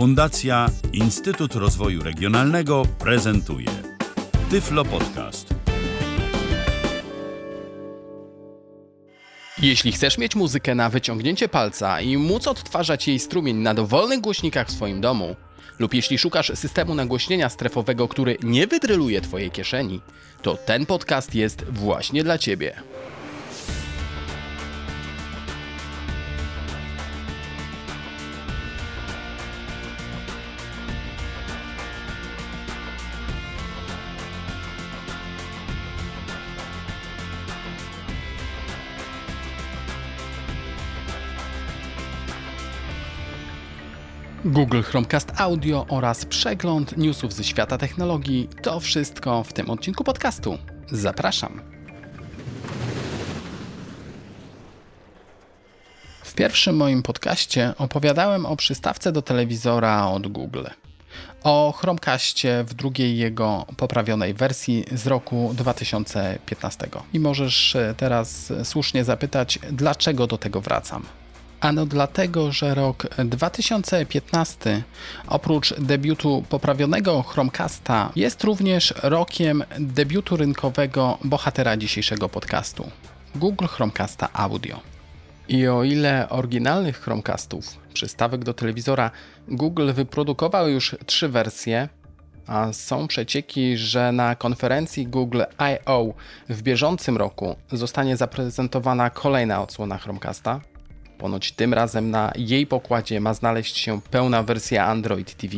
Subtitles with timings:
[0.00, 3.68] Fundacja Instytut Rozwoju Regionalnego prezentuje
[4.50, 5.54] Tyflo Podcast.
[9.58, 14.68] Jeśli chcesz mieć muzykę na wyciągnięcie palca i móc odtwarzać jej strumień na dowolnych głośnikach
[14.68, 15.36] w swoim domu,
[15.78, 20.00] lub jeśli szukasz systemu nagłośnienia strefowego, który nie wydryluje Twojej kieszeni,
[20.42, 22.82] to ten podcast jest właśnie dla Ciebie.
[44.50, 50.58] Google Chromecast Audio oraz przegląd newsów ze świata technologii to wszystko w tym odcinku podcastu.
[50.90, 51.60] Zapraszam.
[56.24, 60.64] W pierwszym moim podcaście opowiadałem o przystawce do telewizora od Google.
[61.42, 66.88] O Chromecastie w drugiej jego poprawionej wersji z roku 2015.
[67.12, 71.02] I możesz teraz słusznie zapytać, dlaczego do tego wracam.
[71.60, 74.82] Ano dlatego, że rok 2015
[75.26, 82.90] oprócz debiutu poprawionego Chromecasta jest również rokiem debiutu rynkowego bohatera dzisiejszego podcastu
[83.34, 84.80] Google Chromecasta Audio.
[85.48, 89.10] I o ile oryginalnych Chromecastów, przystawek do telewizora,
[89.48, 91.88] Google wyprodukował już trzy wersje,
[92.46, 96.14] a są przecieki, że na konferencji Google I.O.
[96.48, 100.60] w bieżącym roku zostanie zaprezentowana kolejna odsłona Chromecasta,
[101.20, 105.56] Ponoć tym razem na jej pokładzie ma znaleźć się pełna wersja Android TV.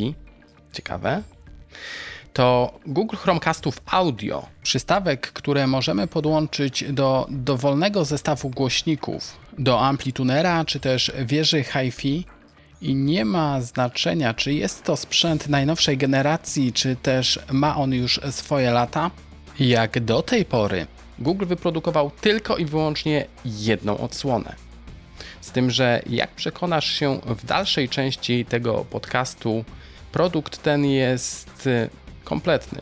[0.73, 1.23] Ciekawe.
[2.33, 10.81] To Google Chromecastów Audio, przystawek, które możemy podłączyć do dowolnego zestawu głośników, do amplitunera czy
[10.81, 12.25] też wieży HiFi
[12.81, 18.21] i nie ma znaczenia, czy jest to sprzęt najnowszej generacji, czy też ma on już
[18.31, 19.11] swoje lata.
[19.59, 20.87] Jak do tej pory,
[21.19, 24.72] Google wyprodukował tylko i wyłącznie jedną odsłonę.
[25.43, 29.65] Z tym, że jak przekonasz się w dalszej części tego podcastu,
[30.13, 31.91] produkt ten jest y,
[32.25, 32.81] kompletny.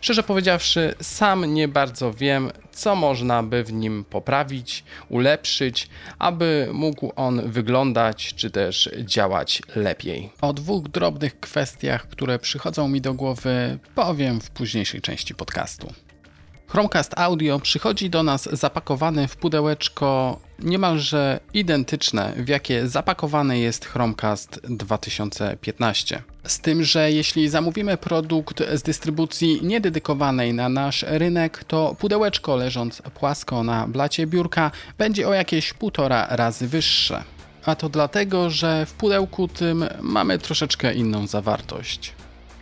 [0.00, 5.88] Szczerze powiedziawszy, sam nie bardzo wiem, co można by w nim poprawić, ulepszyć,
[6.18, 10.30] aby mógł on wyglądać czy też działać lepiej.
[10.40, 15.92] O dwóch drobnych kwestiach, które przychodzą mi do głowy, powiem w późniejszej części podcastu.
[16.68, 24.60] Chromecast Audio przychodzi do nas zapakowany w pudełeczko niemalże identyczne, w jakie zapakowany jest Chromecast
[24.64, 26.22] 2015.
[26.46, 33.02] Z tym, że jeśli zamówimy produkt z dystrybucji niededykowanej na nasz rynek, to pudełeczko leżąc
[33.02, 37.24] płasko na blacie biurka będzie o jakieś półtora razy wyższe.
[37.64, 42.12] A to dlatego, że w pudełku tym mamy troszeczkę inną zawartość.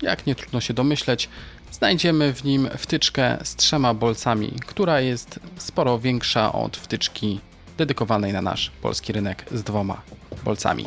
[0.02, 1.28] Jak nie trudno się domyśleć,
[1.72, 7.40] znajdziemy w nim wtyczkę z trzema bolcami, która jest sporo większa od wtyczki
[7.78, 10.02] dedykowanej na nasz polski rynek z dwoma
[10.44, 10.84] bolcami.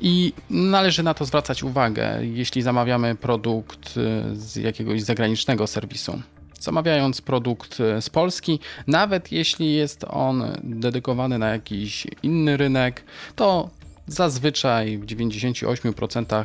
[0.00, 6.22] I należy na to zwracać uwagę, jeśli zamawiamy produkt y, z jakiegoś zagranicznego serwisu.
[6.60, 13.04] Zamawiając produkt y, z Polski, nawet jeśli jest on dedykowany na jakiś inny rynek,
[13.36, 13.70] to
[14.06, 16.44] zazwyczaj w 98%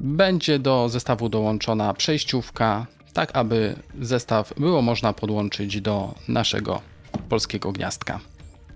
[0.00, 6.80] będzie do zestawu dołączona przejściówka, tak aby zestaw było można podłączyć do naszego
[7.28, 8.20] polskiego gniazdka.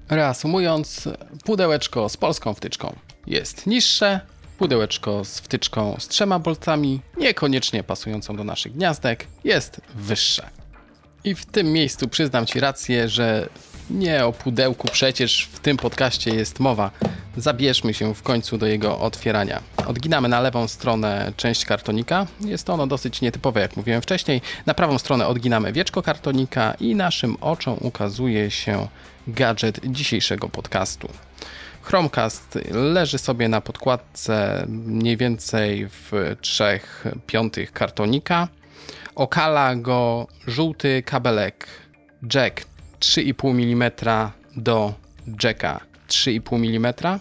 [0.09, 1.09] Reasumując,
[1.45, 2.97] pudełeczko z polską wtyczką
[3.27, 4.21] jest niższe,
[4.59, 10.50] pudełeczko z wtyczką z trzema bolcami, niekoniecznie pasującą do naszych gniazdek, jest wyższe.
[11.25, 13.49] I w tym miejscu przyznam Ci rację, że
[13.91, 16.91] nie o pudełku przecież w tym podcaście jest mowa.
[17.37, 19.63] Zabierzmy się w końcu do jego otwierania.
[19.87, 22.27] Odginamy na lewą stronę część kartonika.
[22.41, 24.41] Jest ono dosyć nietypowe, jak mówiłem wcześniej.
[24.67, 28.89] Na prawą stronę odginamy wieczko kartonika i naszym oczom ukazuje się
[29.27, 31.09] gadżet dzisiejszego podcastu.
[31.83, 36.81] Chromecast leży sobie na podkładce mniej więcej w 3
[37.27, 38.49] piątych kartonika.
[39.15, 41.66] Okala go żółty kabelek
[42.34, 43.91] jack 3,5 mm
[44.57, 44.95] do
[45.43, 47.21] jacka 3,5 mm.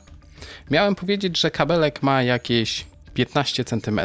[0.71, 3.99] Miałem powiedzieć, że kabelek ma jakieś 15 cm.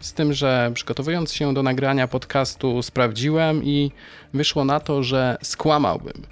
[0.00, 3.92] Z tym, że przygotowując się do nagrania podcastu, sprawdziłem i
[4.34, 6.22] wyszło na to, że skłamałbym.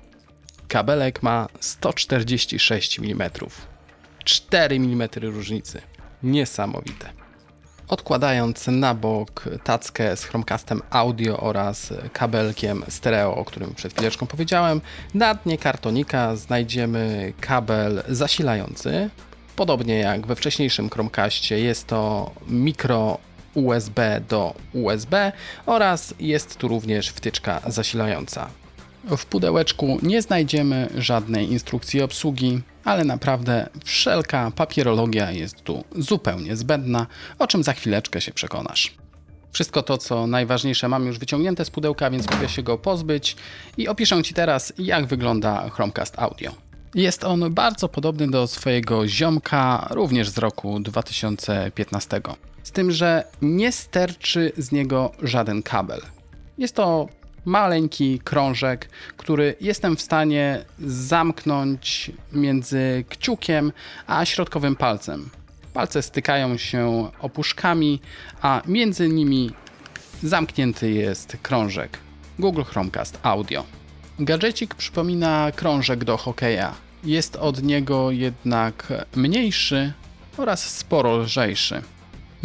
[0.69, 3.31] Kabelek ma 146 mm.
[4.25, 5.82] 4 mm różnicy.
[6.23, 7.25] Niesamowite.
[7.88, 14.81] Odkładając na bok tackę z Chromecastem audio oraz kabelkiem stereo, o którym przed chwileczką powiedziałem,
[15.15, 19.11] na dnie kartonika znajdziemy kabel zasilający,
[19.56, 23.19] podobnie jak we wcześniejszym Chromecastie, jest to mikro
[23.55, 25.33] USB do USB
[25.67, 28.49] oraz jest tu również wtyczka zasilająca.
[29.16, 37.06] W pudełeczku nie znajdziemy żadnej instrukcji obsługi, ale naprawdę wszelka papierologia jest tu zupełnie zbędna,
[37.38, 38.94] o czym za chwileczkę się przekonasz.
[39.52, 43.37] Wszystko to, co najważniejsze, mam już wyciągnięte z pudełka, więc mogę się go pozbyć
[43.76, 46.52] i opiszę Ci teraz, jak wygląda Chromecast Audio.
[46.94, 52.20] Jest on bardzo podobny do swojego ziomka, również z roku 2015.
[52.62, 56.00] Z tym, że nie sterczy z niego żaden kabel.
[56.58, 57.08] Jest to
[57.46, 63.72] maleńki krążek, który jestem w stanie zamknąć między kciukiem
[64.06, 65.31] a środkowym palcem.
[65.75, 68.00] Palce stykają się opuszkami,
[68.43, 69.50] a między nimi
[70.22, 71.98] zamknięty jest krążek
[72.38, 73.64] Google Chromecast Audio.
[74.19, 76.75] Gadżecik przypomina krążek do hokeja.
[77.04, 79.92] Jest od niego jednak mniejszy
[80.37, 81.82] oraz sporo lżejszy.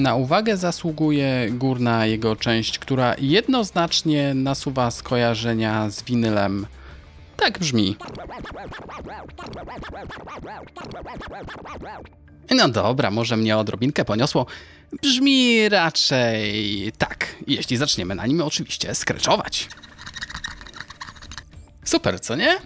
[0.02, 6.68] Na uwagę zasługuje górna jego część, która jednoznacznie nasuwa skojarzenia z winylem.
[7.38, 7.96] Tak brzmi.
[12.52, 14.46] No dobra, może mnie odrobinkę poniosło.
[15.02, 19.70] Brzmi raczej tak, jeśli zaczniemy na nim oczywiście skreczować.
[21.86, 22.58] Super, co nie?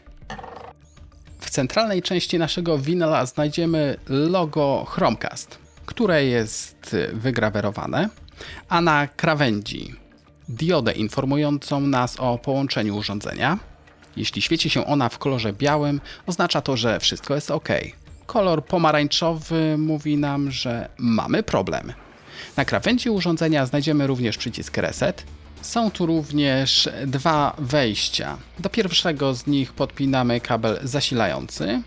[1.40, 8.10] W centralnej części naszego winyla znajdziemy logo Chromecast, które jest wygrawerowane,
[8.70, 9.96] a na krawędzi
[10.50, 13.60] diodę informującą nas o połączeniu urządzenia.
[14.18, 17.70] Jeśli świeci się ona w kolorze białym, oznacza to, że wszystko jest ok.
[18.26, 21.94] Kolor pomarańczowy mówi nam, że mamy problem.
[22.58, 25.24] Na krawędzi urządzenia znajdziemy również przycisk Reset.
[25.62, 28.38] Są tu również dwa wejścia.
[28.60, 31.82] Do pierwszego z nich podpinamy kabel zasilający.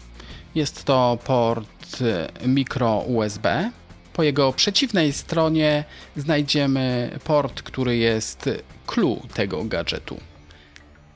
[0.54, 1.98] Jest to port
[2.46, 3.70] mikro USB.
[4.18, 5.84] Po jego przeciwnej stronie
[6.16, 8.50] znajdziemy port, który jest
[8.86, 10.20] clue tego gadżetu.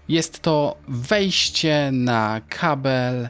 [0.08, 3.28] Jest to wejście na kabel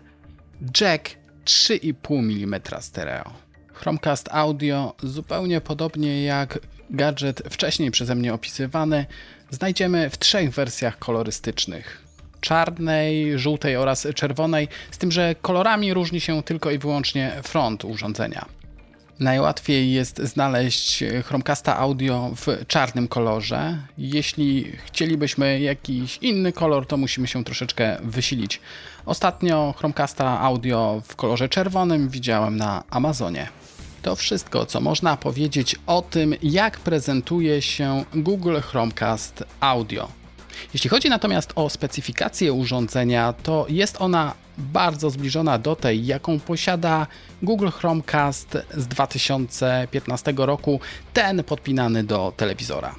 [0.81, 1.11] jack
[1.45, 3.33] 3,5 mm stereo.
[3.73, 6.59] Chromecast Audio, zupełnie podobnie jak
[6.91, 9.07] gadżet wcześniej przeze mnie opisywany,
[9.51, 12.03] znajdziemy w trzech wersjach kolorystycznych:
[12.41, 18.62] czarnej, żółtej oraz czerwonej, z tym, że kolorami różni się tylko i wyłącznie front urządzenia.
[19.23, 23.79] Najłatwiej jest znaleźć Chromecasta Audio w czarnym kolorze.
[23.99, 28.61] Jeśli chcielibyśmy jakiś inny kolor, to musimy się troszeczkę wysilić.
[29.07, 33.49] Ostatnio Chromecasta Audio w kolorze czerwonym widziałem na Amazonie.
[34.03, 40.22] To wszystko, co można powiedzieć o tym, jak prezentuje się Google Chromecast Audio.
[40.75, 47.07] Jeśli chodzi natomiast o specyfikację urządzenia, to jest ona bardzo zbliżona do tej, jaką posiada
[47.43, 50.81] Google Chromecast z 2015 roku,
[51.13, 52.95] ten podpinany do telewizora.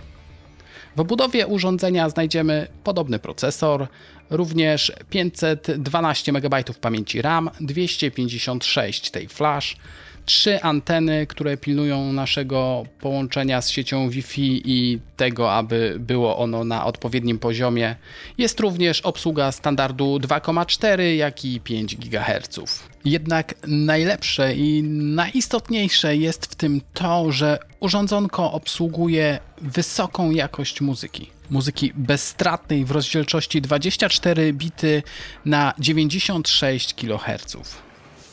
[0.95, 3.88] W obudowie urządzenia znajdziemy podobny procesor,
[4.30, 9.75] również 512 MB pamięci RAM, 256 tej flash,
[10.25, 16.85] trzy anteny, które pilnują naszego połączenia z siecią Wi-Fi i tego, aby było ono na
[16.85, 17.95] odpowiednim poziomie.
[18.37, 22.83] Jest również obsługa standardu 2,4 jak i 5 GHz.
[23.05, 31.30] Jednak najlepsze i najistotniejsze jest w tym to, że urządzonko obsługuje wysoką jakość muzyki.
[31.49, 35.03] Muzyki bezstratnej w rozdzielczości 24 bity
[35.45, 37.83] na 96 kHz.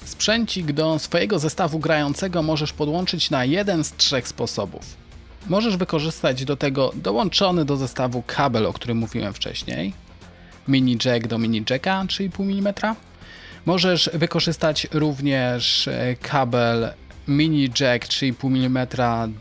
[0.04, 4.96] Sprzęcik do swojego zestawu grającego możesz podłączyć na jeden z trzech sposobów.
[5.48, 9.92] Możesz wykorzystać do tego dołączony do zestawu kabel, o którym mówiłem wcześniej,
[10.68, 12.74] mini jack do mini jacka 3,5 mm.
[13.66, 16.92] Możesz wykorzystać również e, kabel
[17.28, 18.86] mini jack 3,5 mm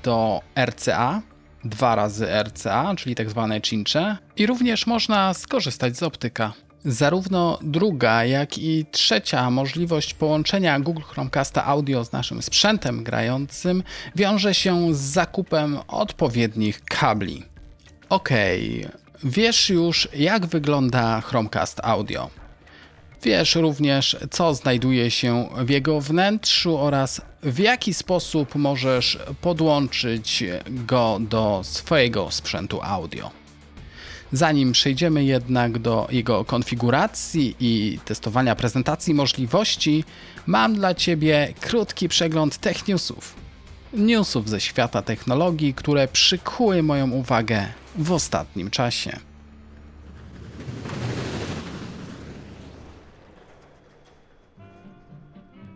[0.04, 1.22] do RCA,
[1.64, 6.54] dwa razy RCA, czyli tak zwane cincze, i również można skorzystać z optyka.
[6.86, 13.84] Zarówno druga, jak i trzecia możliwość połączenia Google Chromecasta Audio z naszym sprzętem grającym
[14.16, 17.44] wiąże się z zakupem odpowiednich kabli.
[18.10, 18.30] Ok,
[19.24, 22.30] wiesz już jak wygląda Chromecast Audio.
[23.24, 31.18] Wiesz również, co znajduje się w jego wnętrzu oraz w jaki sposób możesz podłączyć go
[31.22, 33.39] do swojego sprzętu audio.
[34.32, 40.04] Zanim przejdziemy jednak do jego konfiguracji i testowania prezentacji możliwości,
[40.46, 43.36] mam dla Ciebie krótki przegląd tech newsów.
[43.94, 49.20] Newsów ze świata technologii, które przykuły moją uwagę w ostatnim czasie.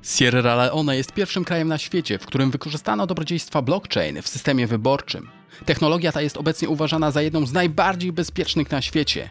[0.04, 5.30] Sierra Leone jest pierwszym krajem na świecie, w którym wykorzystano dobrodziejstwa blockchain w systemie wyborczym.
[5.66, 9.30] Technologia ta jest obecnie uważana za jedną z najbardziej bezpiecznych na świecie.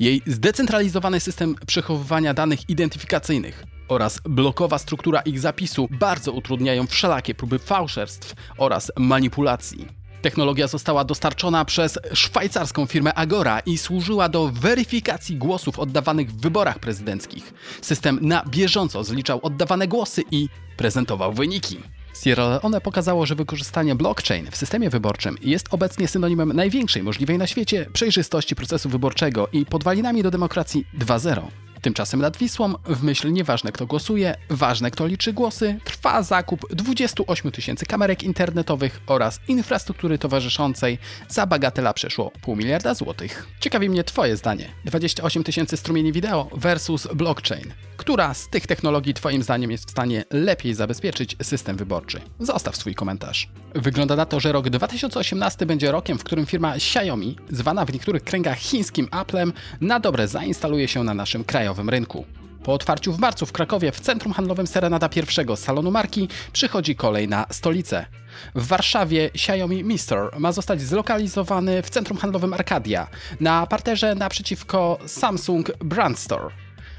[0.00, 7.58] Jej zdecentralizowany system przechowywania danych identyfikacyjnych oraz blokowa struktura ich zapisu bardzo utrudniają wszelakie próby
[7.58, 10.03] fałszerstw oraz manipulacji.
[10.24, 16.78] Technologia została dostarczona przez szwajcarską firmę Agora i służyła do weryfikacji głosów oddawanych w wyborach
[16.78, 17.54] prezydenckich.
[17.82, 21.80] System na bieżąco zliczał oddawane głosy i prezentował wyniki.
[22.22, 27.46] Sierra Leone pokazało, że wykorzystanie blockchain w systemie wyborczym jest obecnie synonimem największej możliwej na
[27.46, 31.63] świecie przejrzystości procesu wyborczego i podwalinami do demokracji 2.0.
[31.84, 37.52] Tymczasem nad Wisłą, w myśl nieważne kto głosuje, ważne kto liczy głosy, trwa zakup 28
[37.52, 40.98] tysięcy kamerek internetowych oraz infrastruktury towarzyszącej.
[41.28, 43.46] Za bagatela przeszło pół miliarda złotych.
[43.60, 44.68] Ciekawi mnie Twoje zdanie.
[44.84, 47.72] 28 tysięcy strumieni wideo versus blockchain.
[47.96, 52.20] Która z tych technologii Twoim zdaniem jest w stanie lepiej zabezpieczyć system wyborczy?
[52.40, 53.48] Zostaw swój komentarz.
[53.74, 58.24] Wygląda na to, że rok 2018 będzie rokiem, w którym firma Xiaomi, zwana w niektórych
[58.24, 62.24] kręgach chińskim Applem, na dobre zainstaluje się na naszym krajowym rynku.
[62.64, 67.28] Po otwarciu w marcu w Krakowie w centrum handlowym Serenada I salonu marki przychodzi kolej
[67.28, 68.06] na stolicę.
[68.54, 73.06] W Warszawie Xiaomi Mi Store ma zostać zlokalizowany w centrum handlowym Arcadia,
[73.40, 76.50] na parterze naprzeciwko Samsung Brand Store.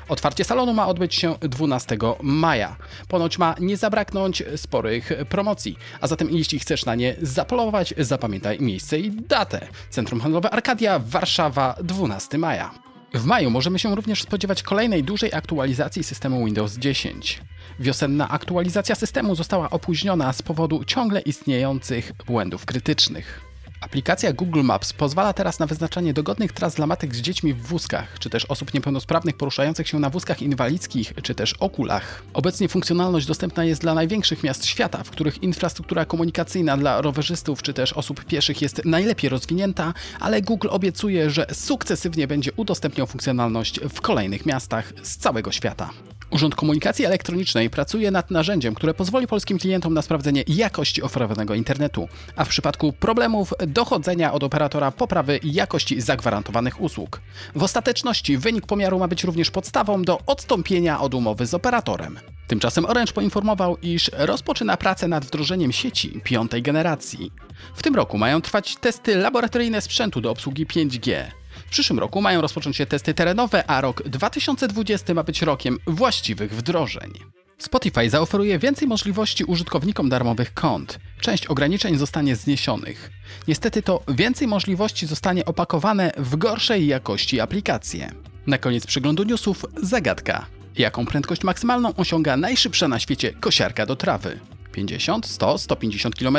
[0.10, 2.76] Otwarcie salonu ma odbyć się 12 maja.
[3.08, 5.78] Ponoć ma nie zabraknąć sporych promocji.
[6.02, 9.68] A zatem jeśli chcesz na nie zapolować, zapamiętaj miejsce i datę.
[9.90, 12.86] Centrum Handlowe Arkadia, Warszawa, 12 maja.
[13.14, 17.42] W maju możemy się również spodziewać kolejnej dużej aktualizacji systemu Windows 10.
[17.80, 23.45] Wiosenna aktualizacja systemu została opóźniona z powodu ciągle istniejących błędów krytycznych.
[23.82, 28.20] Aplikacja Google Maps pozwala teraz na wyznaczanie dogodnych tras dla matek z dziećmi w wózkach,
[28.20, 32.24] czy też osób niepełnosprawnych poruszających się na wózkach inwalidzkich, czy też okulach.
[32.34, 37.74] Obecnie funkcjonalność dostępna jest dla największych miast świata, w których infrastruktura komunikacyjna dla rowerzystów czy
[37.74, 44.02] też osób pieszych jest najlepiej rozwinięta, ale Google obiecuje, że sukcesywnie będzie udostępniał funkcjonalność w
[44.02, 45.90] kolejnych miastach z całego świata.
[46.36, 52.08] Urząd Komunikacji Elektronicznej pracuje nad narzędziem, które pozwoli polskim klientom na sprawdzenie jakości oferowanego internetu,
[52.36, 57.22] a w przypadku problemów dochodzenia od operatora poprawy jakości zagwarantowanych usług.
[57.56, 62.20] W ostateczności wynik pomiaru ma być również podstawą do odstąpienia od umowy z operatorem.
[62.48, 67.32] Tymczasem Orange poinformował, iż rozpoczyna pracę nad wdrożeniem sieci piątej generacji.
[67.76, 71.26] W tym roku mają trwać testy laboratoryjne sprzętu do obsługi 5G.
[71.68, 76.56] W przyszłym roku mają rozpocząć się testy terenowe, a rok 2020 ma być rokiem właściwych
[76.56, 77.14] wdrożeń.
[77.58, 81.00] Spotify zaoferuje więcej możliwości użytkownikom darmowych kont.
[81.22, 83.12] Część ograniczeń zostanie zniesionych.
[83.48, 88.12] Niestety to więcej możliwości zostanie opakowane w gorszej jakości aplikacje.
[88.48, 90.46] Na koniec przeglądu newsów zagadka.
[90.78, 94.40] Jaką prędkość maksymalną osiąga najszybsza na świecie kosiarka do trawy?
[94.72, 96.38] 50, 100, 150 km?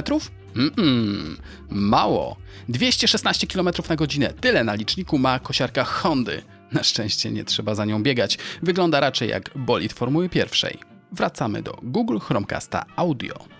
[0.56, 1.36] Mm-mm,
[1.70, 2.36] mało.
[2.68, 4.32] 216 km na godzinę.
[4.40, 6.42] Tyle na liczniku ma kosiarka Hondy.
[6.72, 8.38] Na szczęście nie trzeba za nią biegać.
[8.62, 10.78] Wygląda raczej jak bolid Formuły pierwszej.
[11.12, 13.56] Wracamy do Google Chromecasta Audio.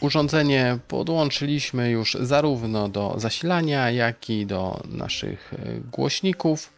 [0.00, 6.72] Urządzenie podłączyliśmy już zarówno do zasilania, jak i do naszych e, głośników.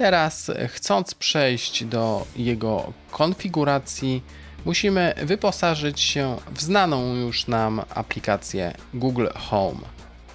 [0.00, 4.22] Teraz, chcąc przejść do jego konfiguracji,
[4.64, 9.80] musimy wyposażyć się w znaną już nam aplikację Google Home.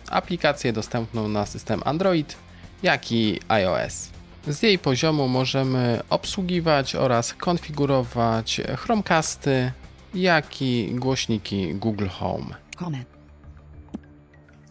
[0.10, 2.36] Aplikację dostępną na system Android,
[2.84, 4.10] jak i iOS.
[4.48, 9.72] Z jej poziomu możemy obsługiwać oraz konfigurować Chromecasty,
[10.14, 12.56] jak i głośniki Google Home.
[12.78, 13.15] Home.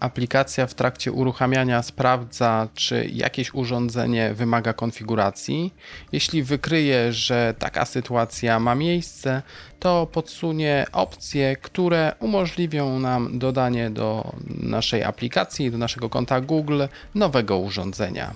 [0.04, 5.74] Aplikacja w trakcie uruchamiania sprawdza, czy jakieś urządzenie wymaga konfiguracji.
[6.12, 9.42] Jeśli wykryje, że taka sytuacja ma miejsce,
[9.80, 16.82] to podsunie opcje, które umożliwią nam dodanie do naszej aplikacji, do naszego konta Google
[17.14, 18.34] nowego urządzenia.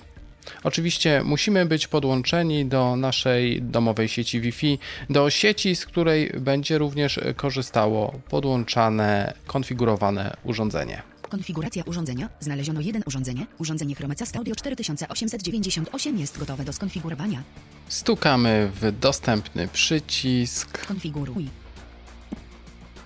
[0.64, 4.78] Oczywiście musimy być podłączeni do naszej domowej sieci Wi-Fi,
[5.10, 11.02] do sieci, z której będzie również korzystało podłączane, konfigurowane urządzenie.
[11.28, 12.28] Konfiguracja urządzenia.
[12.40, 13.46] Znaleziono jeden urządzenie.
[13.58, 17.42] Urządzenie Chromecast Audio 4898 jest gotowe do skonfigurowania.
[17.88, 20.86] Stukamy w dostępny przycisk.
[20.86, 21.48] Konfiguruj.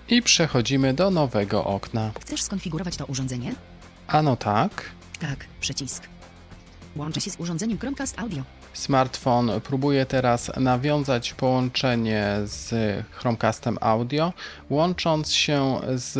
[0.09, 2.11] I przechodzimy do nowego okna.
[2.21, 3.55] Chcesz skonfigurować to urządzenie?
[4.07, 4.91] Ano tak.
[5.19, 6.12] Tak, przycisk.
[6.95, 8.43] Łączę się z urządzeniem Chromecast Audio.
[8.73, 12.73] Smartfon próbuje teraz nawiązać połączenie z
[13.11, 14.33] Chromecastem Audio,
[14.69, 16.17] łącząc się z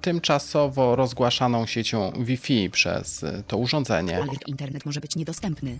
[0.00, 4.16] tymczasowo rozgłaszaną siecią Wi-Fi przez to urządzenie.
[4.16, 5.78] Alert internet może być niedostępny.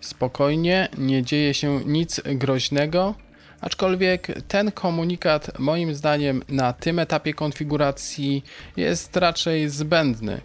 [0.00, 3.14] Spokojnie, nie dzieje się nic groźnego,
[3.60, 8.44] aczkolwiek ten komunikat moim zdaniem na tym etapie konfiguracji
[8.76, 10.40] jest raczej zbędny.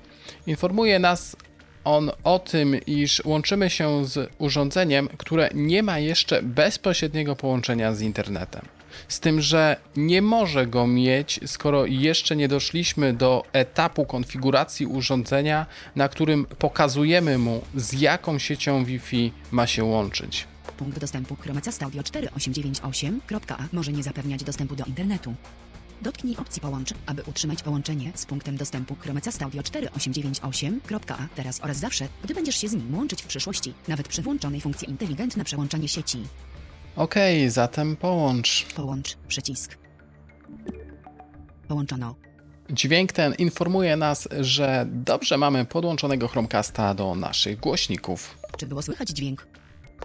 [0.47, 1.35] Informuje nas
[1.83, 8.01] on o tym, iż łączymy się z urządzeniem, które nie ma jeszcze bezpośredniego połączenia z
[8.01, 8.65] internetem.
[9.07, 15.65] Z tym, że nie może go mieć, skoro jeszcze nie doszliśmy do etapu konfiguracji urządzenia,
[15.95, 20.47] na którym pokazujemy mu, z jaką siecią Wi-Fi ma się łączyć.
[20.77, 25.35] Punkt dostępu Chromecast Audio 4898.a może nie zapewniać dostępu do internetu.
[26.01, 32.07] Dotknij opcji Połącz, aby utrzymać połączenie z punktem dostępu Chromecast Audio 4898.a teraz oraz zawsze,
[32.23, 36.23] gdy będziesz się z nim łączyć w przyszłości, nawet przy włączonej funkcji inteligentne przełączanie sieci.
[36.95, 37.15] Ok,
[37.47, 38.65] zatem połącz.
[38.75, 39.77] Połącz przycisk.
[41.67, 42.15] Połączono.
[42.69, 48.37] Dźwięk ten informuje nas, że dobrze mamy podłączonego Chromecasta do naszych głośników.
[48.57, 49.47] Czy było słychać dźwięk?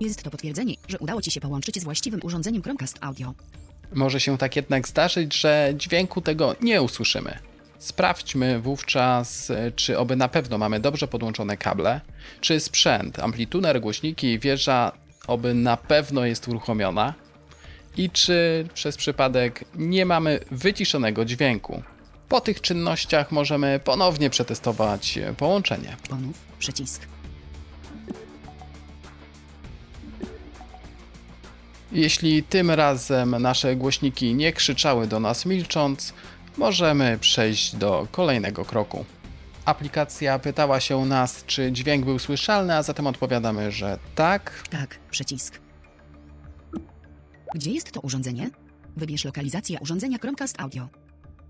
[0.01, 3.35] Jest to potwierdzenie, że udało Ci się połączyć z właściwym urządzeniem Chromecast Audio.
[3.93, 7.39] Może się tak jednak zdarzyć, że dźwięku tego nie usłyszymy.
[7.79, 12.01] Sprawdźmy wówczas, czy oby na pewno mamy dobrze podłączone kable,
[12.41, 14.93] czy sprzęt, amplituner, głośniki wieża
[15.27, 17.15] oby na pewno jest uruchomiona
[17.97, 21.83] i czy przez przypadek nie mamy wyciszonego dźwięku.
[22.29, 25.97] Po tych czynnościach możemy ponownie przetestować połączenie.
[26.09, 27.16] Ponów przycisk.
[31.93, 36.13] Jeśli tym razem nasze głośniki nie krzyczały do nas milcząc,
[36.57, 39.05] możemy przejść do kolejnego kroku.
[39.65, 44.63] Aplikacja pytała się nas, czy dźwięk był słyszalny, a zatem odpowiadamy, że tak.
[44.71, 45.61] Tak, przycisk.
[47.55, 48.51] Gdzie jest to urządzenie?
[48.97, 50.89] Wybierz lokalizację urządzenia Chromecast Audio.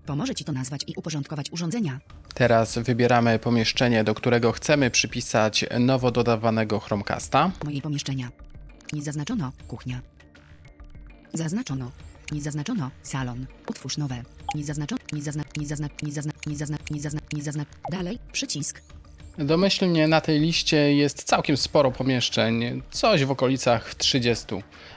[0.05, 1.99] Pomoże Ci to nazwać i uporządkować urządzenia.
[2.33, 7.51] Teraz wybieramy pomieszczenie, do którego chcemy przypisać nowo dodawanego Chromecasta.
[7.63, 8.29] Moje pomieszczenia.
[8.93, 10.01] Nie zaznaczono kuchnia.
[11.33, 11.91] Zaznaczono.
[12.31, 13.45] Nie zaznaczono salon.
[13.69, 14.23] Utwórz nowe.
[14.55, 15.01] Nie zaznaczono.
[15.13, 15.47] Nie zaznacz.
[15.57, 15.91] Nie zaznacz.
[16.03, 16.35] Nie zaznacz.
[16.47, 16.91] Nie zaznacz.
[16.91, 17.23] Nie zaznacz.
[17.33, 17.67] Nie zaznacz.
[17.91, 18.19] Dalej.
[18.31, 18.81] Przycisk.
[19.37, 24.45] Domyślnie na tej liście jest całkiem sporo pomieszczeń, coś w okolicach 30.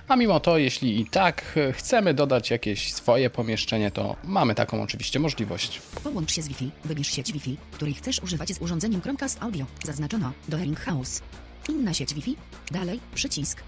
[0.09, 5.19] A mimo to, jeśli i tak chcemy dodać jakieś swoje pomieszczenie, to mamy taką oczywiście
[5.19, 5.83] możliwość.
[6.05, 6.71] Połącz się z Wi-Fi.
[6.85, 9.66] Wybierz sieć Wi-Fi, której chcesz używać z urządzeniem Chromecast Audio.
[9.85, 10.33] Zaznaczono.
[10.49, 11.23] Do House.
[11.69, 12.37] Inna sieć Wi-Fi.
[12.71, 13.01] Dalej.
[13.14, 13.62] Przycisk.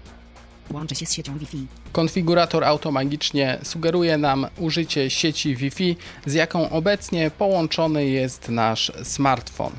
[0.93, 1.67] Się z siecią Wi-Fi.
[1.91, 5.95] Konfigurator automagicznie sugeruje nam użycie sieci Wi-Fi,
[6.25, 9.71] z jaką obecnie połączony jest nasz smartfon.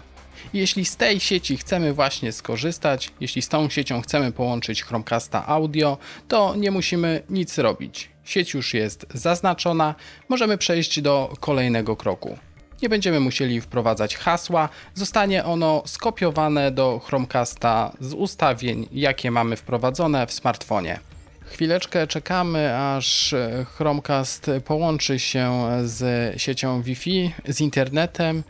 [0.52, 5.98] Jeśli z tej sieci chcemy właśnie skorzystać, jeśli z tą siecią chcemy połączyć Chromecasta audio,
[6.28, 8.10] to nie musimy nic robić.
[8.24, 9.94] Sieć już jest zaznaczona,
[10.28, 12.38] możemy przejść do kolejnego kroku.
[12.82, 20.26] Nie będziemy musieli wprowadzać hasła, zostanie ono skopiowane do Chromecasta z ustawień, jakie mamy wprowadzone
[20.26, 21.00] w smartfonie.
[21.44, 23.34] Chwileczkę czekamy, aż
[23.76, 26.02] Chromecast połączy się z
[26.42, 28.42] siecią Wi-Fi, z internetem,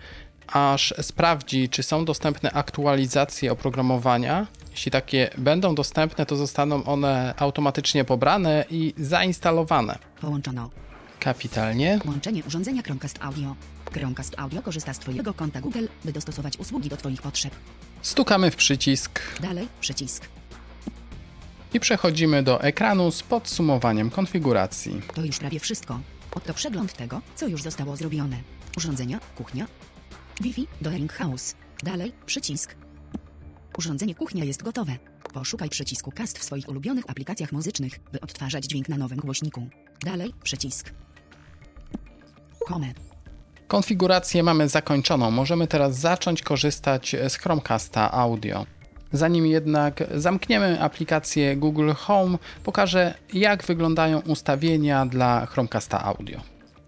[0.46, 4.46] aż sprawdzi, czy są dostępne aktualizacje oprogramowania.
[4.70, 9.98] Jeśli takie będą dostępne, to zostaną one automatycznie pobrane i zainstalowane.
[10.20, 10.70] Połączono.
[11.20, 11.98] Kapitalnie.
[12.06, 13.54] Łączenie urządzenia Chromecast Audio.
[13.94, 17.54] Chromecast Audio korzysta z Twojego konta Google, by dostosować usługi do Twoich potrzeb.
[18.02, 20.28] Stukamy w przycisk Dalej przycisk.
[21.74, 25.00] i przechodzimy do ekranu z podsumowaniem konfiguracji.
[25.14, 26.00] To już prawie wszystko.
[26.35, 28.37] Oto przegląd tego, co już zostało zrobione.
[28.76, 29.66] Urządzenia, kuchnia,
[30.40, 31.54] Wi-Fi do House.
[31.83, 32.76] Dalej przycisk.
[33.78, 34.96] Urządzenie kuchnia jest gotowe.
[35.33, 39.68] Poszukaj przycisku Cast w swoich ulubionych aplikacjach muzycznych, by odtwarzać dźwięk na nowym głośniku.
[40.04, 40.92] Dalej przycisk.
[42.68, 43.13] Home.
[43.68, 45.31] Konfigurację mamy zakończoną.
[45.31, 48.66] Możemy teraz zacząć korzystać z Chromecasta Audio.
[49.12, 56.40] Zanim jednak zamkniemy aplikację Google Home, pokażę jak wyglądają ustawienia dla Chromecasta Audio.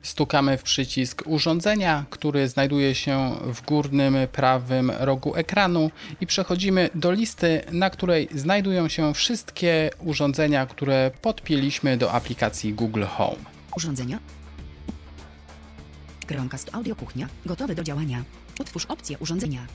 [0.03, 7.13] Stukamy w przycisk urządzenia, który znajduje się w górnym prawym rogu ekranu i przechodzimy do
[7.13, 13.45] listy, na której znajdują się wszystkie urządzenia, które podpięliśmy do aplikacji Google Home.
[13.77, 14.19] Urządzenia.
[16.27, 17.29] Chromecast Audio Kuchnia.
[17.47, 18.25] Gotowy do działania.
[18.61, 19.67] Otwórz opcję urządzenia.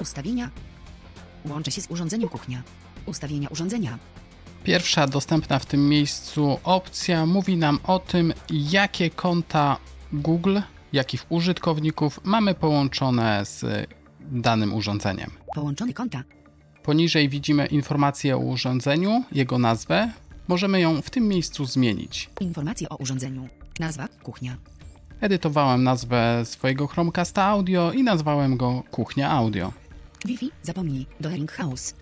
[0.00, 0.50] Ustawienia.
[1.48, 2.62] Łączę się z urządzeniem kuchnia.
[3.06, 3.98] Ustawienia urządzenia.
[4.64, 9.76] Pierwsza dostępna w tym miejscu opcja mówi nam o tym, jakie konta
[10.12, 10.58] Google,
[10.92, 13.88] jakich użytkowników mamy połączone z
[14.20, 15.30] danym urządzeniem.
[15.54, 16.22] Połączone konta.
[16.82, 20.12] Poniżej widzimy informację o urządzeniu, jego nazwę.
[20.48, 22.30] Możemy ją w tym miejscu zmienić.
[22.40, 23.48] Informacje o urządzeniu.
[23.80, 24.56] Nazwa kuchnia.
[25.24, 29.72] Edytowałem nazwę swojego Chromecasta Audio i nazwałem go Kuchnia Audio.
[30.24, 31.06] Wi-Fi zapomnij.
[31.20, 31.94] Do House.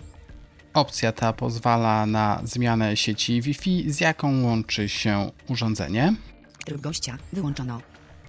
[0.75, 6.15] Opcja ta pozwala na zmianę sieci Wi-Fi, z jaką łączy się urządzenie.
[6.65, 7.81] Tryb gościa wyłączono.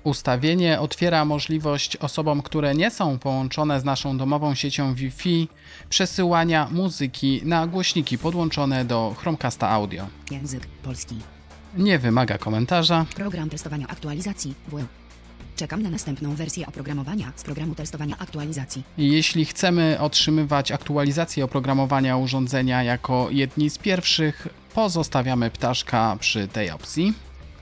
[0.03, 5.47] Ustawienie otwiera możliwość osobom, które nie są połączone z naszą domową siecią Wi-Fi,
[5.89, 10.07] przesyłania muzyki na głośniki podłączone do Chromecasta Audio.
[10.31, 11.15] Język polski.
[11.77, 13.05] Nie wymaga komentarza.
[13.15, 14.85] Program testowania aktualizacji W.
[15.55, 18.83] Czekam na następną wersję oprogramowania z programu testowania aktualizacji.
[18.97, 27.13] Jeśli chcemy otrzymywać aktualizację oprogramowania urządzenia jako jedni z pierwszych, pozostawiamy ptaszka przy tej opcji.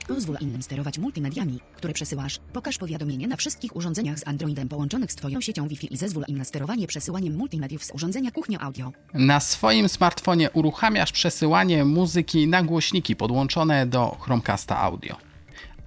[0.08, 2.40] Pozwól innym sterować multimediami, które przesyłasz.
[2.52, 6.38] Pokaż powiadomienie na wszystkich urządzeniach z Androidem połączonych z Twoją siecią Wi-Fi i zezwól im
[6.38, 8.92] na sterowanie przesyłaniem multimediów z urządzenia kuchnia audio.
[9.14, 15.16] Na swoim smartfonie uruchamiasz przesyłanie muzyki na głośniki podłączone do Chromecasta Audio.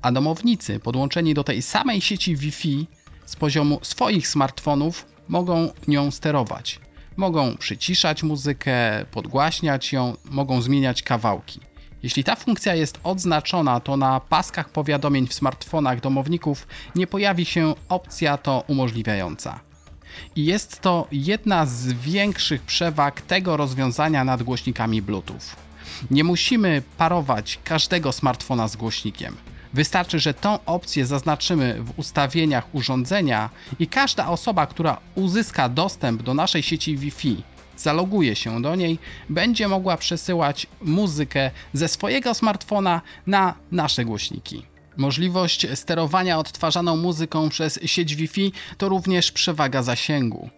[0.02, 2.88] A domownicy podłączeni do tej samej sieci Wi-Fi
[3.26, 6.80] z poziomu swoich smartfonów mogą nią sterować.
[7.18, 11.60] Mogą przyciszać muzykę, podgłaśniać ją, mogą zmieniać kawałki.
[12.06, 17.74] Jeśli ta funkcja jest odznaczona, to na paskach powiadomień w smartfonach domowników nie pojawi się
[17.90, 19.60] opcja to umożliwiająca.
[20.36, 25.46] I jest to jedna z większych przewag tego rozwiązania nad głośnikami Bluetooth.
[26.12, 29.36] Nie musimy parować każdego smartfona z głośnikiem.
[29.74, 36.34] Wystarczy, że tą opcję zaznaczymy w ustawieniach urządzenia i każda osoba, która uzyska dostęp do
[36.34, 37.44] naszej sieci Wi-Fi,
[37.78, 44.66] zaloguje się do niej, będzie mogła przesyłać muzykę ze swojego smartfona na nasze głośniki.
[44.98, 50.50] Możliwość sterowania odtwarzaną muzyką przez sieć Wi-Fi to również przewaga zasięgu.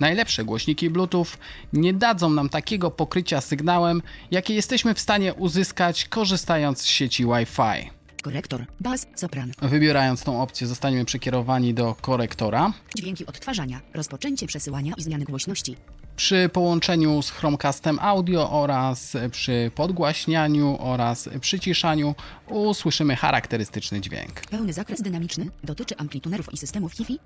[0.00, 1.26] Najlepsze głośniki Bluetooth
[1.72, 7.90] nie dadzą nam takiego pokrycia sygnałem, jakie jesteśmy w stanie uzyskać korzystając z sieci Wi-Fi.
[8.22, 9.52] Korektor, bas, sopran.
[9.62, 12.72] Wybierając tą opcję, zostaniemy przekierowani do korektora.
[12.96, 15.76] Dźwięki odtwarzania, rozpoczęcie przesyłania i zmiany głośności.
[16.16, 22.14] Przy połączeniu z Chromecastem Audio oraz przy podgłaśnianiu oraz przyciszaniu
[22.48, 24.40] usłyszymy charakterystyczny dźwięk.
[24.40, 27.18] Pełny zakres dynamiczny dotyczy amplitunerów i systemów Wi-Fi.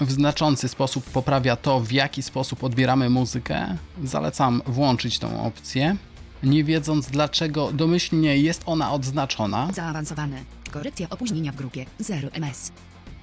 [0.00, 3.76] W znaczący sposób poprawia to, w jaki sposób odbieramy muzykę.
[4.04, 5.96] Zalecam włączyć tą opcję.
[6.42, 10.42] Nie wiedząc dlaczego domyślnie jest ona odznaczona, Zaawansowane.
[10.70, 12.72] Korekcja opóźnienia w grupie 0 ms.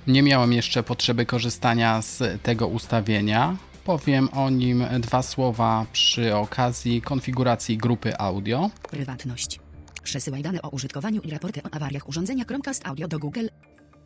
[0.08, 3.56] nie miałem jeszcze potrzeby korzystania z tego ustawienia.
[3.88, 8.70] Powiem o nim dwa słowa przy okazji konfiguracji grupy audio.
[8.90, 9.60] Prywatność.
[10.04, 13.48] Przesyłaj dane o użytkowaniu i raporty o awariach urządzenia Chromecast Audio do Google.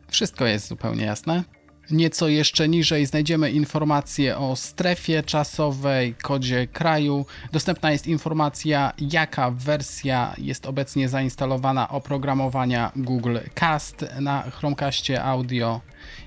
[0.08, 1.44] Wszystko jest zupełnie jasne.
[1.90, 7.26] Nieco jeszcze niżej znajdziemy informacje o strefie czasowej, kodzie kraju.
[7.52, 15.80] Dostępna jest informacja, jaka wersja jest obecnie zainstalowana oprogramowania Google Cast na Chromecastie Audio.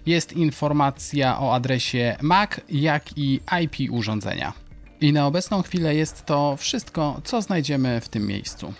[0.06, 4.54] Jest informacja o adresie MAC, jak i IP urządzenia.
[5.02, 8.74] I na obecną chwilę jest to wszystko, co znajdziemy w tym miejscu.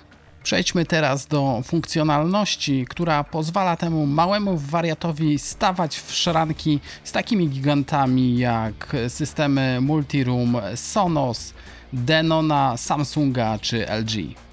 [0.44, 8.38] Przejdźmy teraz do funkcjonalności, która pozwala temu małemu wariatowi stawać w szranki z takimi gigantami
[8.38, 11.54] jak systemy Multiroom Sonos,
[11.94, 14.44] Denona, Samsunga czy LG.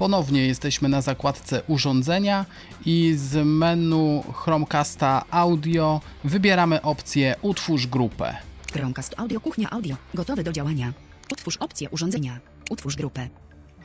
[0.00, 2.46] Ponownie jesteśmy na zakładce urządzenia
[2.86, 8.36] i z menu Chromecasta Audio wybieramy opcję Utwórz grupę.
[8.72, 9.96] Chromecast Audio Kuchnia Audio.
[10.14, 10.92] Gotowy do działania.
[11.32, 12.40] Utwórz opcję urządzenia.
[12.70, 13.28] Utwórz grupę.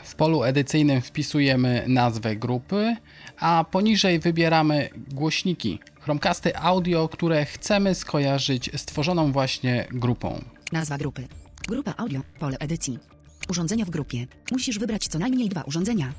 [0.04, 2.96] W polu edycyjnym wpisujemy nazwę grupy,
[3.40, 10.44] a poniżej wybieramy głośniki, Chromecasty audio, które chcemy skojarzyć z tworzoną właśnie grupą.
[10.72, 11.28] Nazwa grupy.
[11.68, 12.22] Grupa audio.
[12.40, 13.15] Pole edycji.
[13.50, 14.28] Urządzenia w grupie.
[14.52, 16.14] Musisz wybrać co najmniej dwa urządzenia.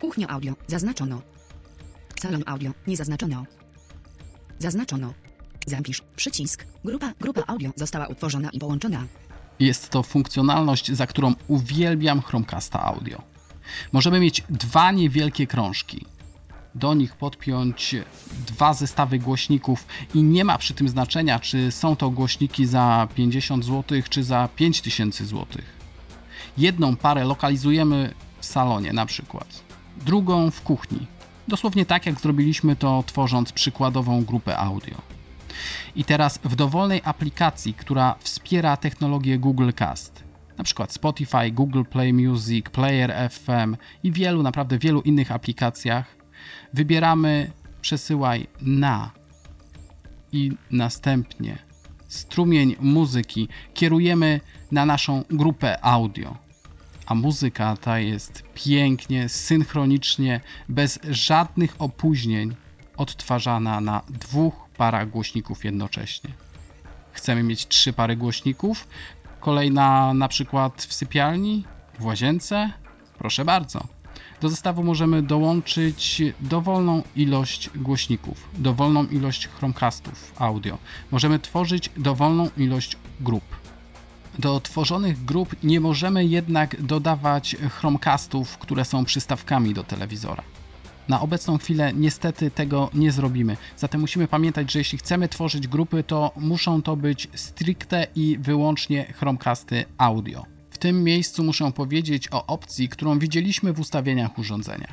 [0.00, 0.54] Kuchnia audio.
[0.66, 1.22] Zaznaczono.
[2.20, 2.70] Salon audio.
[2.86, 3.44] Nie zaznaczono.
[4.58, 5.14] Zaznaczono.
[5.66, 6.02] Zapisz.
[6.16, 6.66] Przycisk.
[6.84, 7.12] Grupa.
[7.20, 9.06] Grupa audio została utworzona i połączona.
[9.60, 13.22] Jest to funkcjonalność, za którą uwielbiam Chromecasta audio.
[13.92, 16.04] Możemy mieć dwa niewielkie krążki.
[16.74, 17.94] Do nich podpiąć
[18.46, 23.64] dwa zestawy głośników i nie ma przy tym znaczenia, czy są to głośniki za 50
[23.64, 25.46] zł, czy za 5000 zł.
[26.58, 29.62] Jedną parę lokalizujemy w salonie na przykład,
[30.06, 31.06] drugą w kuchni.
[31.48, 34.94] Dosłownie tak jak zrobiliśmy to tworząc przykładową grupę audio.
[35.96, 40.24] I teraz w dowolnej aplikacji, która wspiera technologię Google Cast,
[40.58, 46.16] na przykład Spotify, Google Play Music, Player FM i wielu, naprawdę wielu innych aplikacjach,
[46.72, 49.10] wybieramy przesyłaj na
[50.32, 51.58] i następnie
[52.14, 54.40] strumień muzyki kierujemy
[54.72, 56.36] na naszą grupę audio.
[57.06, 62.56] A muzyka ta jest pięknie, synchronicznie, bez żadnych opóźnień
[62.96, 66.30] odtwarzana na dwóch parach głośników jednocześnie.
[67.12, 68.88] Chcemy mieć trzy pary głośników,
[69.40, 71.64] kolejna na przykład w sypialni,
[71.98, 72.70] W łazience?
[73.18, 73.93] Proszę bardzo.
[74.44, 80.78] Do zestawu możemy dołączyć dowolną ilość głośników, dowolną ilość Chromecastów audio.
[81.10, 83.44] Możemy tworzyć dowolną ilość grup.
[84.38, 90.42] Do tworzonych grup nie możemy jednak dodawać Chromecastów, które są przystawkami do telewizora.
[91.08, 93.56] Na obecną chwilę niestety tego nie zrobimy.
[93.76, 99.04] Zatem musimy pamiętać, że jeśli chcemy tworzyć grupy, to muszą to być stricte i wyłącznie
[99.04, 100.53] Chromecasty audio.
[100.84, 104.92] Tym miejscu muszę powiedzieć o opcji, którą widzieliśmy w ustawieniach urządzenia.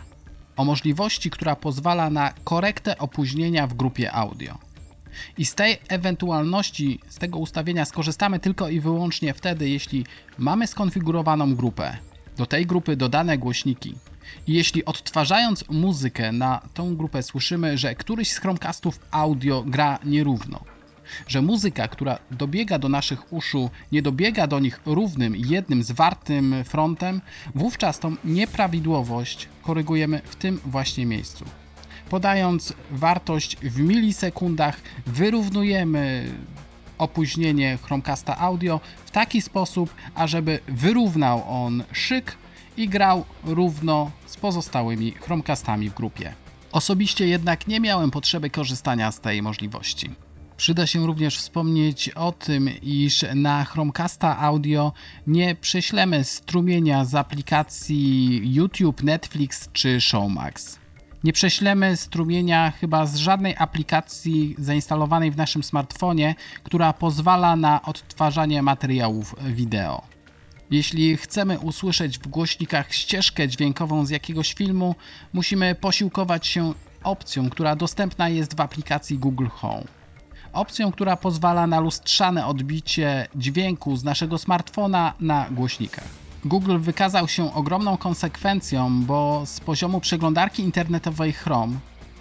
[0.57, 4.57] O możliwości, która pozwala na korektę opóźnienia w grupie audio.
[5.37, 10.05] I z tej ewentualności, z tego ustawienia skorzystamy tylko i wyłącznie wtedy, jeśli
[10.37, 11.97] mamy skonfigurowaną grupę,
[12.37, 13.95] do tej grupy dodane głośniki.
[14.47, 20.59] I jeśli odtwarzając muzykę na tą grupę słyszymy, że któryś z Chromecastów audio gra nierówno,
[21.27, 27.21] że muzyka, która dobiega do naszych uszu, nie dobiega do nich równym, jednym, zwartym frontem,
[27.55, 31.45] wówczas tą nieprawidłowość korygujemy w tym właśnie miejscu.
[32.09, 36.31] Podając wartość w milisekundach, wyrównujemy
[36.97, 42.37] opóźnienie Chromecasta audio w taki sposób, ażeby wyrównał on szyk
[42.77, 46.33] i grał równo z pozostałymi Chromecastami w grupie.
[46.71, 50.09] Osobiście jednak nie miałem potrzeby korzystania z tej możliwości.
[50.61, 54.93] Przyda się również wspomnieć o tym, iż na Chromecasta Audio
[55.27, 60.79] nie prześlemy strumienia z aplikacji YouTube, Netflix czy Showmax.
[61.23, 68.61] Nie prześlemy strumienia chyba z żadnej aplikacji zainstalowanej w naszym smartfonie, która pozwala na odtwarzanie
[68.61, 70.01] materiałów wideo.
[70.71, 74.95] Jeśli chcemy usłyszeć w głośnikach ścieżkę dźwiękową z jakiegoś filmu,
[75.33, 80.00] musimy posiłkować się opcją, która dostępna jest w aplikacji Google Home.
[80.53, 86.07] Opcją, która pozwala na lustrzane odbicie dźwięku z naszego smartfona na głośnikach.
[86.45, 91.77] Google wykazał się ogromną konsekwencją, bo z poziomu przeglądarki internetowej Chrome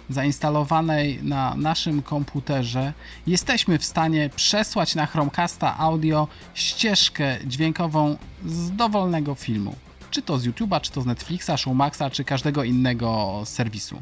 [0.09, 2.93] zainstalowanej na naszym komputerze
[3.27, 9.75] jesteśmy w stanie przesłać na Chromecasta audio ścieżkę dźwiękową z dowolnego filmu.
[10.11, 14.01] Czy to z YouTube'a, czy to z Netflixa, Showmaxa, czy każdego innego serwisu.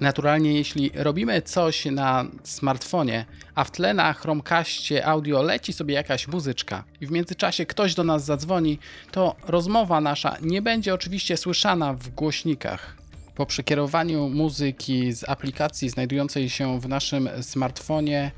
[0.00, 6.28] Naturalnie, jeśli robimy coś na smartfonie, a w tle na Chromecastie audio leci sobie jakaś
[6.28, 8.78] muzyczka i w międzyczasie ktoś do nas zadzwoni,
[9.10, 12.96] to rozmowa nasza nie będzie oczywiście słyszana w głośnikach.
[13.34, 18.30] Po przekierowaniu muzyki z aplikacji znajdującej się w naszym smartfonie,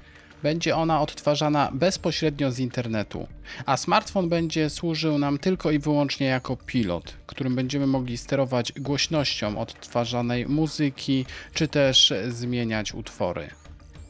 [0.43, 3.27] będzie ona odtwarzana bezpośrednio z internetu,
[3.67, 9.59] a smartfon będzie służył nam tylko i wyłącznie jako pilot, którym będziemy mogli sterować głośnością
[9.59, 13.51] odtwarzanej muzyki, czy też zmieniać utwory.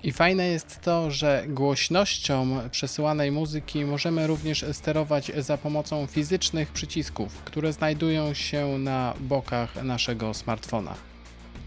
[0.03, 7.43] I fajne jest to, że głośnością przesyłanej muzyki możemy również sterować za pomocą fizycznych przycisków,
[7.45, 11.10] które znajdują się na bokach naszego smartfona.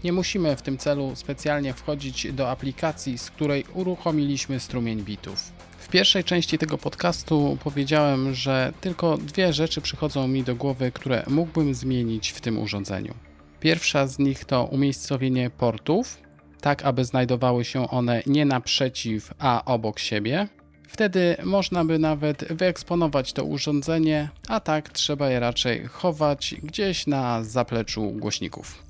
[0.04, 5.52] Nie musimy w tym celu specjalnie wchodzić do aplikacji, z której uruchomiliśmy strumień bitów.
[5.78, 11.22] W pierwszej części tego podcastu powiedziałem, że tylko dwie rzeczy przychodzą mi do głowy, które
[11.28, 13.14] mógłbym zmienić w tym urządzeniu.
[13.60, 16.18] Pierwsza z nich to umiejscowienie portów,
[16.60, 20.48] tak aby znajdowały się one nie naprzeciw, a obok siebie.
[20.88, 27.44] Wtedy można by nawet wyeksponować to urządzenie, a tak trzeba je raczej chować gdzieś na
[27.44, 28.84] zapleczu głośników.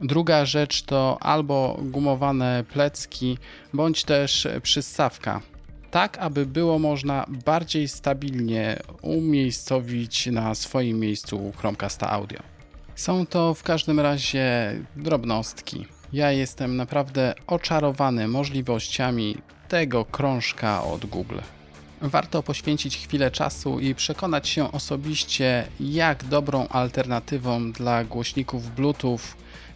[0.00, 3.38] Druga rzecz to albo gumowane plecki,
[3.72, 5.40] bądź też przystawka,
[5.90, 12.38] tak aby było można bardziej stabilnie umiejscowić na swoim miejscu Chromecasta Audio.
[12.94, 15.86] Są to w każdym razie drobnostki.
[16.12, 19.36] Ja jestem naprawdę oczarowany możliwościami
[19.68, 21.38] tego krążka od Google.
[22.00, 29.18] Warto poświęcić chwilę czasu i przekonać się osobiście, jak dobrą alternatywą dla głośników Bluetooth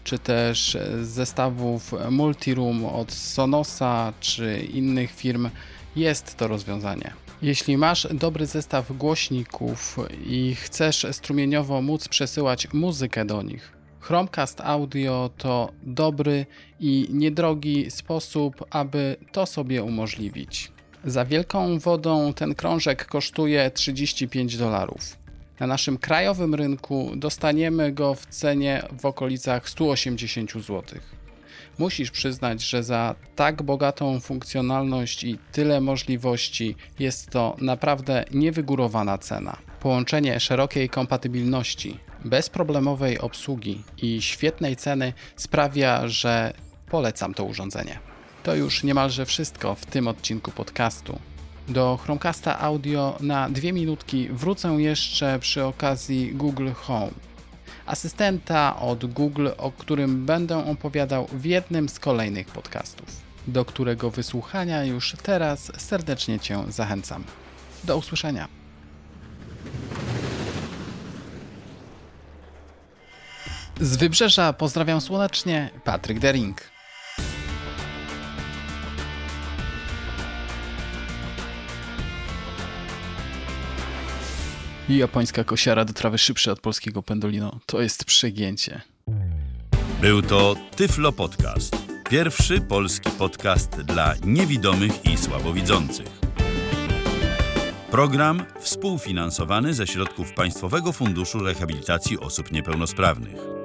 [0.09, 5.51] czy też zestawów Multiroom od Sonosa czy innych firm
[5.97, 7.13] jest to rozwiązanie.
[7.43, 15.31] Jeśli masz dobry zestaw głośników i chcesz strumieniowo móc przesyłać muzykę do nich, Chromecast Audio
[15.37, 16.47] to dobry
[16.81, 20.73] i niedrogi sposób, aby to sobie umożliwić.
[21.05, 25.18] Za wielką wodą ten krążek kosztuje 35 dolarów.
[25.61, 30.83] Na naszym krajowym rynku dostaniemy go w cenie w okolicach 180 zł.
[31.79, 39.57] Musisz przyznać, że za tak bogatą funkcjonalność i tyle możliwości jest to naprawdę niewygórowana cena.
[39.81, 46.53] Połączenie szerokiej kompatybilności, bezproblemowej obsługi i świetnej ceny sprawia, że
[46.91, 47.99] polecam to urządzenie.
[48.43, 51.19] To już niemalże wszystko w tym odcinku podcastu.
[51.69, 57.11] Do Chromecasta Audio na dwie minutki wrócę jeszcze przy okazji Google Home.
[57.87, 63.07] Asystenta od Google, o którym będę opowiadał w jednym z kolejnych podcastów,
[63.47, 67.25] do którego wysłuchania już teraz serdecznie Cię zachęcam.
[67.85, 68.49] Do usłyszenia.
[73.81, 76.78] Z wybrzeża pozdrawiam słonecznie Patryk Dering.
[84.97, 87.61] Japońska kosiara do trawy szybsza od polskiego pendolino.
[87.67, 88.81] To jest przegięcie.
[90.01, 91.77] Był to Tyflo Podcast.
[92.11, 96.07] Pierwszy polski podcast dla niewidomych i słabowidzących.
[97.91, 103.58] Program współfinansowany ze środków Państwowego Funduszu Rehabilitacji Osób Niepełnosprawnych.